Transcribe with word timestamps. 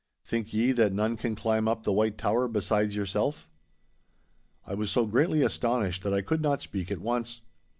Think 0.25 0.51
ye 0.51 0.71
that 0.71 0.93
none 0.93 1.15
can 1.15 1.35
climb 1.35 1.67
up 1.67 1.83
the 1.83 1.91
W 1.91 2.09
hite 2.09 2.17
Tower 2.17 2.47
besides 2.47 2.95
yourself?' 2.95 3.47
I 4.65 4.73
was 4.73 4.89
so 4.89 5.05
greatly 5.05 5.43
astonished 5.43 6.01
that 6.01 6.11
I 6.11 6.21
could 6.21 6.41
not 6.41 6.59
speak 6.63 6.89
at 6.89 6.97
once. 7.01 7.41